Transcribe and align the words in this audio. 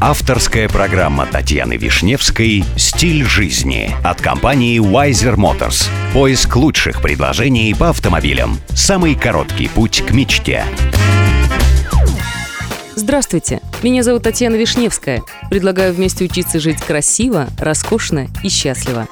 Авторская 0.00 0.68
программа 0.68 1.24
Татьяны 1.26 1.76
Вишневской 1.76 2.64
«Стиль 2.76 3.24
жизни» 3.24 3.94
от 4.04 4.20
компании 4.20 4.78
Wiser 4.80 5.36
Motors. 5.36 5.88
Поиск 6.12 6.56
лучших 6.56 7.00
предложений 7.00 7.74
по 7.78 7.88
автомобилям. 7.88 8.58
Самый 8.70 9.14
короткий 9.14 9.68
путь 9.68 10.02
к 10.06 10.10
мечте. 10.10 10.64
Здравствуйте, 12.96 13.60
меня 13.82 14.02
зовут 14.02 14.24
Татьяна 14.24 14.56
Вишневская. 14.56 15.22
Предлагаю 15.48 15.94
вместе 15.94 16.24
учиться 16.24 16.60
жить 16.60 16.82
красиво, 16.82 17.48
роскошно 17.58 18.28
и 18.42 18.48
счастливо. 18.48 19.08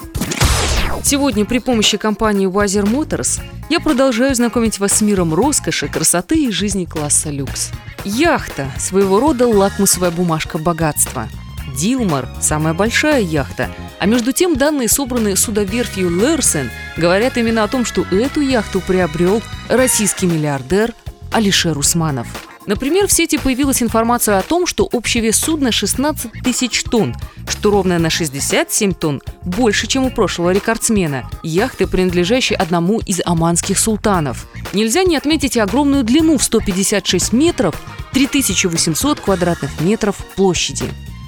Сегодня 1.02 1.44
при 1.44 1.58
помощи 1.58 1.96
компании 1.96 2.48
Wiser 2.48 2.84
Motors 2.84 3.40
я 3.70 3.80
продолжаю 3.80 4.34
знакомить 4.34 4.78
вас 4.78 4.92
с 4.92 5.00
миром 5.00 5.32
роскоши, 5.32 5.88
красоты 5.88 6.44
и 6.44 6.50
жизни 6.50 6.84
класса 6.84 7.30
люкс. 7.30 7.70
Яхта– 8.04 8.70
своего 8.78 9.20
рода 9.20 9.46
лакмусовая 9.46 10.10
бумажка 10.10 10.58
богатства. 10.58 11.28
Дилмар– 11.76 12.28
самая 12.40 12.74
большая 12.74 13.20
яхта. 13.20 13.70
А 14.00 14.06
между 14.06 14.32
тем 14.32 14.56
данные, 14.56 14.88
собранные 14.88 15.36
судоверфью 15.36 16.10
Лерсен, 16.10 16.70
говорят 16.96 17.36
именно 17.36 17.62
о 17.62 17.68
том, 17.68 17.84
что 17.84 18.02
эту 18.10 18.40
яхту 18.40 18.80
приобрел 18.80 19.42
российский 19.68 20.26
миллиардер 20.26 20.94
Алишер 21.32 21.78
Усманов– 21.78 22.26
Например, 22.66 23.08
в 23.08 23.12
сети 23.12 23.38
появилась 23.38 23.82
информация 23.82 24.38
о 24.38 24.42
том, 24.42 24.66
что 24.66 24.84
общий 24.84 25.20
вес 25.20 25.36
судна 25.36 25.72
16 25.72 26.30
тысяч 26.44 26.84
тонн, 26.84 27.14
что 27.48 27.70
ровно 27.70 27.98
на 27.98 28.08
67 28.08 28.94
тонн 28.94 29.20
больше, 29.42 29.86
чем 29.86 30.04
у 30.04 30.10
прошлого 30.10 30.52
рекордсмена, 30.52 31.28
яхты, 31.42 31.86
принадлежащей 31.86 32.54
одному 32.54 33.00
из 33.00 33.20
оманских 33.24 33.78
султанов. 33.78 34.46
Нельзя 34.72 35.02
не 35.02 35.16
отметить 35.16 35.56
и 35.56 35.60
огромную 35.60 36.04
длину 36.04 36.38
в 36.38 36.44
156 36.44 37.32
метров, 37.32 37.74
3800 38.12 39.20
квадратных 39.20 39.80
метров 39.80 40.16
площади. 40.36 40.84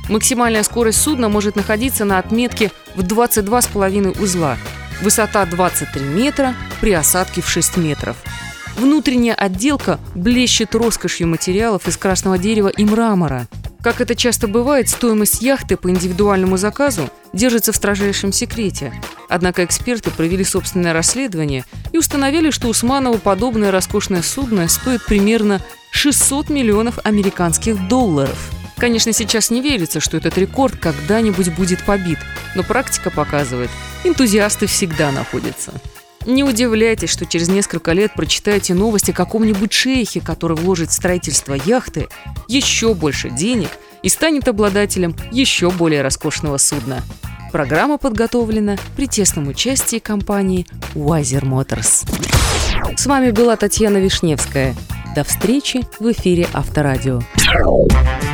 Максимальная 0.08 0.62
скорость 0.62 1.00
судна 1.00 1.28
может 1.28 1.56
находиться 1.56 2.04
на 2.04 2.18
отметке 2.18 2.70
в 2.94 3.00
22,5 3.00 4.22
узла, 4.22 4.56
высота 5.02 5.46
23 5.46 6.04
метра 6.04 6.54
при 6.80 6.92
осадке 6.92 7.40
в 7.40 7.48
6 7.48 7.78
метров– 7.78 8.16
Внутренняя 8.76 9.34
отделка 9.34 10.00
блещет 10.14 10.74
роскошью 10.74 11.28
материалов 11.28 11.86
из 11.86 11.96
красного 11.96 12.38
дерева 12.38 12.68
и 12.68 12.84
мрамора. 12.84 13.46
Как 13.82 14.00
это 14.00 14.14
часто 14.16 14.48
бывает, 14.48 14.88
стоимость 14.88 15.42
яхты 15.42 15.76
по 15.76 15.90
индивидуальному 15.90 16.56
заказу 16.56 17.10
держится 17.32 17.70
в 17.72 17.76
строжайшем 17.76 18.32
секрете. 18.32 18.92
Однако 19.28 19.64
эксперты 19.64 20.10
провели 20.10 20.42
собственное 20.42 20.92
расследование 20.92 21.64
и 21.92 21.98
установили, 21.98 22.50
что 22.50 22.68
Усманову 22.68 23.18
подобное 23.18 23.70
роскошное 23.70 24.22
судно 24.22 24.68
стоит 24.68 25.04
примерно 25.04 25.60
600 25.90 26.48
миллионов 26.48 26.98
американских 27.04 27.88
долларов. 27.88 28.50
Конечно, 28.76 29.12
сейчас 29.12 29.50
не 29.50 29.60
верится, 29.60 30.00
что 30.00 30.16
этот 30.16 30.36
рекорд 30.38 30.76
когда-нибудь 30.76 31.54
будет 31.54 31.84
побит, 31.84 32.18
но 32.56 32.62
практика 32.62 33.10
показывает, 33.10 33.70
энтузиасты 34.02 34.66
всегда 34.66 35.12
находятся. 35.12 35.72
Не 36.26 36.42
удивляйтесь, 36.42 37.10
что 37.10 37.26
через 37.26 37.48
несколько 37.48 37.92
лет 37.92 38.14
прочитаете 38.14 38.74
новости 38.74 39.10
о 39.10 39.14
каком-нибудь 39.14 39.72
шейхе, 39.72 40.20
который 40.20 40.56
вложит 40.56 40.90
в 40.90 40.94
строительство 40.94 41.54
яхты 41.54 42.08
еще 42.48 42.94
больше 42.94 43.30
денег 43.30 43.68
и 44.02 44.08
станет 44.08 44.48
обладателем 44.48 45.14
еще 45.30 45.70
более 45.70 46.02
роскошного 46.02 46.58
судна. 46.58 47.02
Программа 47.52 47.98
подготовлена 47.98 48.76
при 48.96 49.06
тесном 49.06 49.48
участии 49.48 49.98
компании 49.98 50.66
Wiser 50.94 51.44
Motors. 51.44 52.04
С 52.96 53.06
вами 53.06 53.30
была 53.30 53.56
Татьяна 53.56 53.98
Вишневская. 53.98 54.74
До 55.14 55.22
встречи 55.22 55.82
в 56.00 56.10
эфире 56.10 56.48
Авторадио. 56.52 57.20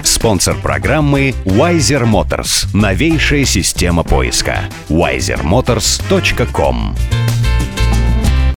Спонсор 0.02 0.56
программы 0.56 1.34
Wiser 1.44 2.04
Motors. 2.04 2.66
Новейшая 2.72 3.44
система 3.44 4.02
поиска. 4.02 4.60
wisermotors.com 4.88 6.96